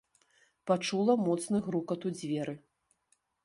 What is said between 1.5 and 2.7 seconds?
грукат у дзверы.